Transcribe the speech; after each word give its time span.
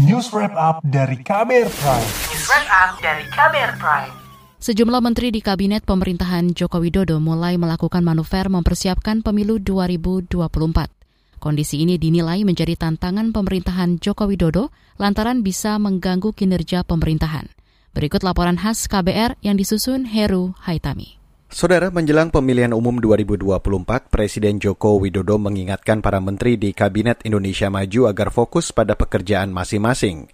News 0.00 0.32
Wrap 0.32 0.56
Up 0.56 0.80
dari 0.80 1.20
KBR 1.20 1.68
Prime. 1.68 2.08
News 2.32 2.48
Wrap 2.48 2.68
Up 2.72 2.90
dari 3.04 3.20
KBR 3.28 3.76
Prime. 3.76 4.08
Sejumlah 4.56 4.96
menteri 5.04 5.28
di 5.28 5.44
kabinet 5.44 5.84
pemerintahan 5.84 6.56
Joko 6.56 6.80
Widodo 6.80 7.20
mulai 7.20 7.60
melakukan 7.60 8.00
manuver 8.00 8.48
mempersiapkan 8.48 9.20
pemilu 9.20 9.60
2024. 9.60 10.32
Kondisi 11.36 11.84
ini 11.84 12.00
dinilai 12.00 12.48
menjadi 12.48 12.80
tantangan 12.80 13.28
pemerintahan 13.28 14.00
Joko 14.00 14.24
Widodo 14.24 14.72
lantaran 14.96 15.44
bisa 15.44 15.76
mengganggu 15.76 16.32
kinerja 16.32 16.80
pemerintahan. 16.80 17.52
Berikut 17.92 18.24
laporan 18.24 18.56
khas 18.56 18.88
KBR 18.88 19.36
yang 19.44 19.60
disusun 19.60 20.08
Heru 20.08 20.56
Haitami. 20.64 21.19
Saudara, 21.50 21.90
menjelang 21.90 22.30
pemilihan 22.30 22.70
umum 22.70 23.02
2024, 23.02 24.06
Presiden 24.06 24.62
Joko 24.62 25.02
Widodo 25.02 25.34
mengingatkan 25.34 25.98
para 25.98 26.22
menteri 26.22 26.54
di 26.54 26.70
Kabinet 26.70 27.26
Indonesia 27.26 27.66
Maju 27.66 28.06
agar 28.06 28.30
fokus 28.30 28.70
pada 28.70 28.94
pekerjaan 28.94 29.50
masing-masing. 29.50 30.30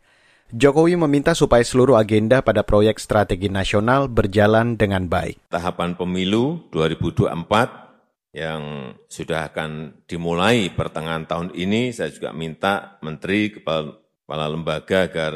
Jokowi 0.52 1.00
meminta 1.00 1.32
supaya 1.32 1.64
seluruh 1.64 1.96
agenda 1.96 2.44
pada 2.44 2.68
proyek 2.68 3.00
strategi 3.00 3.48
nasional 3.48 4.12
berjalan 4.12 4.76
dengan 4.76 5.08
baik. 5.08 5.40
Tahapan 5.48 5.96
pemilu 5.96 6.68
2024 6.76 8.36
yang 8.36 8.92
sudah 9.08 9.48
akan 9.48 10.04
dimulai 10.04 10.68
pertengahan 10.68 11.24
tahun 11.24 11.56
ini, 11.56 11.96
saya 11.96 12.12
juga 12.12 12.36
minta 12.36 13.00
menteri, 13.00 13.56
kepala, 13.56 13.96
kepala 14.20 14.52
lembaga 14.52 15.08
agar 15.08 15.32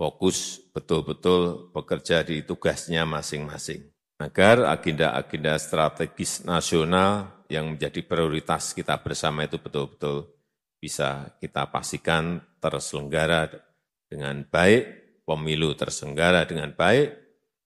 fokus 0.00 0.64
betul-betul 0.72 1.68
bekerja 1.76 2.24
di 2.24 2.40
tugasnya 2.40 3.04
masing-masing 3.04 3.99
agar 4.20 4.68
agenda-agenda 4.68 5.56
strategis 5.56 6.44
nasional 6.44 7.40
yang 7.48 7.72
menjadi 7.74 8.04
prioritas 8.04 8.76
kita 8.76 9.00
bersama 9.00 9.48
itu 9.48 9.56
betul-betul 9.56 10.28
bisa 10.76 11.34
kita 11.40 11.72
pastikan 11.72 12.40
terselenggara 12.60 13.48
dengan 14.06 14.44
baik, 14.44 14.82
pemilu 15.24 15.72
terselenggara 15.72 16.44
dengan 16.44 16.76
baik, 16.76 17.08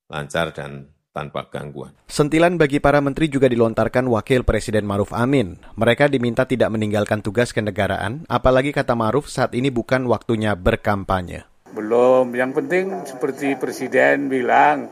lancar 0.07 0.55
dan 0.55 0.95
tanpa 1.15 1.47
gangguan. 1.47 1.95
Sentilan 2.11 2.59
bagi 2.59 2.83
para 2.83 2.99
menteri 2.99 3.31
juga 3.31 3.47
dilontarkan 3.47 4.11
Wakil 4.11 4.43
Presiden 4.43 4.83
Maruf 4.83 5.15
Amin. 5.15 5.55
Mereka 5.79 6.11
diminta 6.11 6.43
tidak 6.43 6.75
meninggalkan 6.75 7.23
tugas 7.23 7.55
kenegaraan, 7.55 8.27
apalagi 8.27 8.75
kata 8.75 8.99
Maruf 8.99 9.31
saat 9.31 9.55
ini 9.55 9.71
bukan 9.71 10.11
waktunya 10.11 10.59
berkampanye. 10.59 11.47
Belum, 11.71 12.35
yang 12.35 12.51
penting 12.51 13.07
seperti 13.07 13.55
Presiden 13.55 14.27
bilang, 14.27 14.91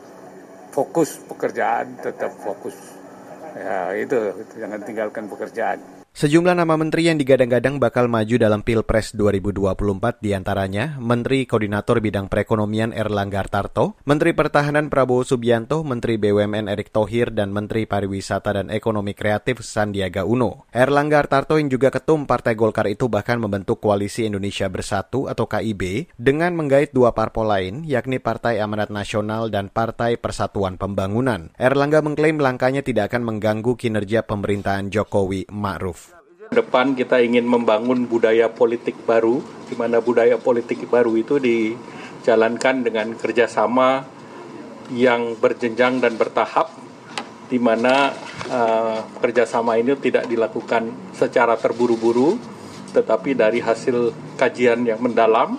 fokus 0.73 1.21
pekerjaan 1.29 2.01
tetap 2.01 2.33
fokus. 2.41 2.73
Ya 3.53 3.93
itu, 3.93 4.17
jangan 4.57 4.81
tinggalkan 4.81 5.29
pekerjaan. 5.29 5.77
Sejumlah 6.13 6.53
nama 6.53 6.77
menteri 6.77 7.09
yang 7.09 7.17
digadang-gadang 7.17 7.81
bakal 7.81 8.05
maju 8.05 8.37
dalam 8.37 8.61
Pilpres 8.61 9.17
2024 9.17 10.21
di 10.21 10.37
antaranya 10.37 10.93
Menteri 11.01 11.49
Koordinator 11.49 11.97
Bidang 12.05 12.29
Perekonomian 12.29 12.93
Erlangga 12.93 13.41
Tarto, 13.49 13.97
Menteri 14.05 14.37
Pertahanan 14.37 14.93
Prabowo 14.93 15.25
Subianto, 15.25 15.81
Menteri 15.81 16.21
BUMN 16.21 16.69
Erick 16.69 16.93
Thohir, 16.93 17.33
dan 17.33 17.49
Menteri 17.49 17.89
Pariwisata 17.89 18.53
dan 18.53 18.69
Ekonomi 18.69 19.17
Kreatif 19.17 19.65
Sandiaga 19.65 20.21
Uno. 20.21 20.69
Erlangga 20.69 21.25
Tarto 21.25 21.57
yang 21.57 21.73
juga 21.73 21.89
ketum 21.89 22.29
Partai 22.29 22.53
Golkar 22.53 22.85
itu 22.93 23.09
bahkan 23.09 23.41
membentuk 23.41 23.81
Koalisi 23.81 24.29
Indonesia 24.29 24.69
Bersatu 24.69 25.25
atau 25.25 25.49
KIB 25.49 26.13
dengan 26.13 26.53
menggait 26.53 26.93
dua 26.93 27.17
parpol 27.17 27.49
lain 27.49 27.89
yakni 27.89 28.21
Partai 28.21 28.61
Amanat 28.61 28.93
Nasional 28.93 29.49
dan 29.49 29.73
Partai 29.73 30.21
Persatuan 30.21 30.77
Pembangunan. 30.77 31.49
Erlangga 31.57 32.05
mengklaim 32.05 32.37
langkahnya 32.37 32.85
tidak 32.85 33.09
akan 33.09 33.33
mengganggu 33.33 33.73
kinerja 33.73 34.21
pemerintahan 34.29 34.93
Jokowi 34.93 35.49
Ma'ruf 35.49 36.02
depan 36.53 36.93
kita 36.97 37.19
ingin 37.19 37.45
membangun 37.45 38.05
budaya 38.05 38.49
politik 38.49 38.97
baru, 39.03 39.41
di 39.67 39.75
mana 39.77 39.99
budaya 39.99 40.37
politik 40.37 40.85
baru 40.87 41.13
itu 41.17 41.37
dijalankan 41.41 42.85
dengan 42.85 43.13
kerjasama 43.17 44.05
yang 44.93 45.37
berjenjang 45.37 46.01
dan 46.01 46.17
bertahap, 46.17 46.69
di 47.49 47.61
mana 47.61 48.13
uh, 48.49 48.97
kerjasama 49.21 49.77
ini 49.77 49.93
tidak 49.97 50.25
dilakukan 50.25 51.13
secara 51.13 51.53
terburu-buru, 51.59 52.35
tetapi 52.93 53.37
dari 53.37 53.61
hasil 53.61 54.13
kajian 54.37 54.85
yang 54.85 55.01
mendalam, 55.01 55.57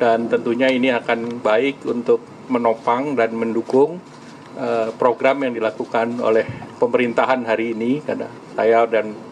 dan 0.00 0.26
tentunya 0.26 0.72
ini 0.72 0.90
akan 0.90 1.44
baik 1.44 1.86
untuk 1.86 2.22
menopang 2.50 3.14
dan 3.14 3.30
mendukung 3.36 4.02
uh, 4.58 4.90
program 4.98 5.46
yang 5.46 5.54
dilakukan 5.54 6.18
oleh 6.18 6.44
pemerintahan 6.82 7.46
hari 7.46 7.78
ini, 7.78 8.02
karena 8.02 8.26
saya 8.58 8.84
dan 8.90 9.29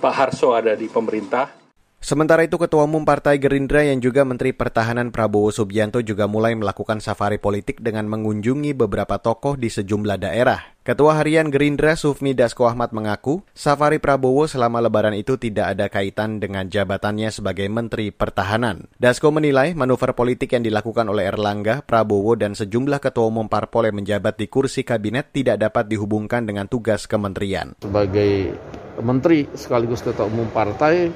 Pak 0.00 0.14
Harso 0.16 0.56
ada 0.56 0.72
di 0.72 0.88
pemerintah. 0.88 1.60
Sementara 2.00 2.40
itu 2.48 2.56
Ketua 2.56 2.88
Umum 2.88 3.04
Partai 3.04 3.36
Gerindra 3.36 3.84
yang 3.84 4.00
juga 4.00 4.24
Menteri 4.24 4.56
Pertahanan 4.56 5.12
Prabowo 5.12 5.52
Subianto 5.52 6.00
juga 6.00 6.24
mulai 6.24 6.56
melakukan 6.56 6.96
safari 6.96 7.36
politik 7.36 7.84
dengan 7.84 8.08
mengunjungi 8.08 8.72
beberapa 8.72 9.20
tokoh 9.20 9.60
di 9.60 9.68
sejumlah 9.68 10.16
daerah. 10.16 10.64
Ketua 10.80 11.20
Harian 11.20 11.52
Gerindra 11.52 12.00
Sufmi 12.00 12.32
Dasko 12.32 12.64
Ahmad 12.64 12.96
mengaku, 12.96 13.44
safari 13.52 14.00
Prabowo 14.00 14.48
selama 14.48 14.80
lebaran 14.80 15.12
itu 15.12 15.36
tidak 15.36 15.76
ada 15.76 15.92
kaitan 15.92 16.40
dengan 16.40 16.72
jabatannya 16.72 17.28
sebagai 17.28 17.68
Menteri 17.68 18.08
Pertahanan. 18.16 18.88
Dasko 18.96 19.28
menilai 19.28 19.76
manuver 19.76 20.16
politik 20.16 20.56
yang 20.56 20.64
dilakukan 20.64 21.04
oleh 21.04 21.28
Erlangga, 21.28 21.84
Prabowo, 21.84 22.32
dan 22.32 22.56
sejumlah 22.56 23.04
ketua 23.04 23.28
umum 23.28 23.44
parpol 23.44 23.92
yang 23.92 24.00
menjabat 24.00 24.40
di 24.40 24.48
kursi 24.48 24.88
kabinet 24.88 25.36
tidak 25.36 25.60
dapat 25.60 25.84
dihubungkan 25.92 26.48
dengan 26.48 26.64
tugas 26.64 27.04
kementerian. 27.04 27.76
Sebagai 27.84 28.56
menteri 29.02 29.48
sekaligus 29.52 30.04
ketua 30.04 30.28
umum 30.28 30.48
partai 30.52 31.10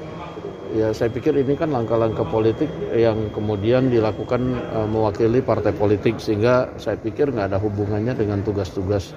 ya 0.75 0.91
saya 0.91 1.06
pikir 1.09 1.39
ini 1.39 1.55
kan 1.55 1.71
langkah-langkah 1.71 2.27
politik 2.27 2.67
yang 2.91 3.31
kemudian 3.31 3.89
dilakukan 3.95 4.59
uh, 4.75 4.89
mewakili 4.91 5.39
partai 5.39 5.71
politik 5.71 6.19
sehingga 6.19 6.75
saya 6.83 6.99
pikir 6.99 7.31
nggak 7.31 7.55
ada 7.55 7.59
hubungannya 7.62 8.19
dengan 8.19 8.43
tugas-tugas 8.43 9.15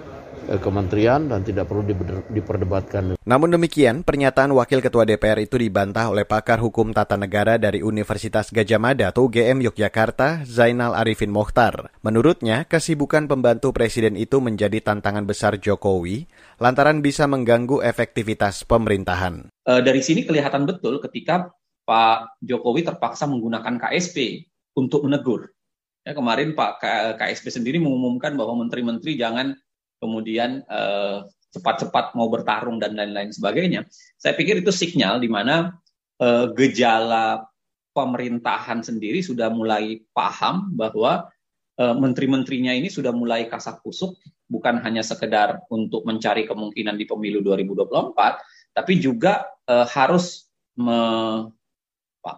kementerian 0.55 1.27
dan 1.27 1.43
tidak 1.43 1.67
perlu 1.67 1.83
diperdebatkan. 2.31 3.19
Namun 3.27 3.51
demikian, 3.51 4.07
pernyataan 4.07 4.55
Wakil 4.55 4.79
Ketua 4.79 5.03
DPR 5.03 5.43
itu 5.43 5.59
dibantah 5.59 6.07
oleh 6.07 6.23
pakar 6.23 6.63
hukum 6.63 6.95
tata 6.95 7.19
negara 7.19 7.59
dari 7.59 7.83
Universitas 7.83 8.47
Gajah 8.55 8.79
Mada 8.79 9.11
atau 9.11 9.27
UGM 9.27 9.59
Yogyakarta, 9.67 10.47
Zainal 10.47 10.95
Arifin 10.95 11.35
Mohtar. 11.35 11.91
Menurutnya, 11.99 12.63
kesibukan 12.63 13.27
pembantu 13.27 13.75
presiden 13.75 14.15
itu 14.15 14.39
menjadi 14.39 14.79
tantangan 14.79 15.27
besar 15.27 15.59
Jokowi 15.59 16.31
lantaran 16.63 17.03
bisa 17.03 17.27
mengganggu 17.27 17.83
efektivitas 17.83 18.63
pemerintahan. 18.63 19.51
E, 19.67 19.71
dari 19.83 19.99
sini 19.99 20.23
kelihatan 20.23 20.63
betul 20.63 21.03
ketika 21.03 21.51
Pak 21.83 22.39
Jokowi 22.39 22.87
terpaksa 22.87 23.27
menggunakan 23.27 23.75
KSP 23.75 24.47
untuk 24.79 25.03
menegur. 25.03 25.51
Ya, 26.07 26.15
kemarin 26.15 26.55
Pak 26.55 26.79
KSP 27.19 27.51
sendiri 27.51 27.83
mengumumkan 27.83 28.39
bahwa 28.39 28.63
menteri-menteri 28.63 29.19
jangan 29.19 29.59
kemudian 29.97 30.63
cepat 30.63 31.25
e, 31.27 31.35
cepat-cepat 31.47 32.13
mau 32.13 32.29
bertarung 32.29 32.77
dan 32.77 32.93
lain-lain 32.93 33.33
sebagainya. 33.33 33.87
Saya 34.19 34.37
pikir 34.37 34.61
itu 34.61 34.69
sinyal 34.69 35.17
di 35.17 35.29
mana 35.29 35.73
e, 36.19 36.53
gejala 36.53 37.47
pemerintahan 37.95 38.85
sendiri 38.85 39.25
sudah 39.25 39.49
mulai 39.49 40.05
paham 40.13 40.73
bahwa 40.77 41.29
e, 41.75 41.83
menteri-menterinya 41.83 42.73
ini 42.77 42.93
sudah 42.93 43.09
mulai 43.09 43.49
kasak 43.49 43.81
kusuk 43.81 44.17
bukan 44.47 44.79
hanya 44.85 45.03
sekedar 45.03 45.65
untuk 45.73 46.07
mencari 46.07 46.47
kemungkinan 46.47 46.95
di 46.95 47.03
pemilu 47.03 47.43
2024, 47.43 48.71
tapi 48.71 48.95
juga 48.95 49.43
harus 49.67 50.47
me, 50.79 50.99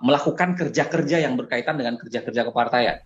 melakukan 0.01 0.57
kerja-kerja 0.57 1.21
yang 1.21 1.37
berkaitan 1.37 1.77
dengan 1.77 2.01
kerja-kerja 2.01 2.49
kepartaian. 2.49 2.97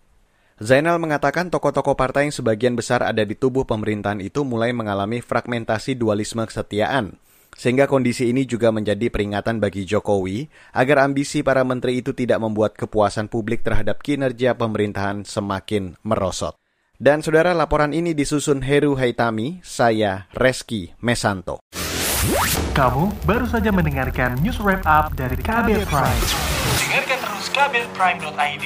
Zainal 0.61 1.01
mengatakan 1.01 1.49
tokoh-tokoh 1.49 1.97
partai 1.97 2.29
yang 2.29 2.35
sebagian 2.35 2.77
besar 2.77 3.01
ada 3.01 3.25
di 3.25 3.33
tubuh 3.33 3.65
pemerintahan 3.65 4.21
itu 4.21 4.45
mulai 4.45 4.69
mengalami 4.69 5.17
fragmentasi 5.17 5.97
dualisme 5.97 6.45
kesetiaan. 6.45 7.17
Sehingga 7.53 7.85
kondisi 7.85 8.29
ini 8.29 8.45
juga 8.49 8.73
menjadi 8.73 9.09
peringatan 9.13 9.61
bagi 9.61 9.85
Jokowi 9.85 10.49
agar 10.73 11.05
ambisi 11.05 11.45
para 11.45 11.61
menteri 11.61 12.01
itu 12.01 12.13
tidak 12.13 12.41
membuat 12.41 12.73
kepuasan 12.77 13.29
publik 13.29 13.61
terhadap 13.61 14.01
kinerja 14.01 14.57
pemerintahan 14.57 15.25
semakin 15.25 15.97
merosot. 16.01 16.57
Dan 16.97 17.25
saudara 17.25 17.57
laporan 17.57 17.89
ini 17.93 18.13
disusun 18.13 18.61
Heru 18.61 18.97
Haitami, 18.97 19.61
saya 19.65 20.29
Reski 20.37 20.93
Mesanto. 21.01 21.61
Kamu 22.73 23.27
baru 23.27 23.45
saja 23.45 23.69
mendengarkan 23.69 24.39
news 24.41 24.57
wrap 24.61 24.85
up 24.87 25.13
dari 25.13 25.35
KBR 25.35 25.85
Prime. 25.89 26.21
Dengarkan 26.79 27.17
terus 27.19 27.45
kbrprime.id, 27.51 28.65